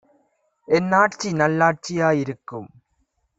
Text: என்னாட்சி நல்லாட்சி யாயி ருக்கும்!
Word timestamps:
என்னாட்சி 0.67 1.29
நல்லாட்சி 1.33 1.93
யாயி 1.99 2.23
ருக்கும்! 2.23 2.69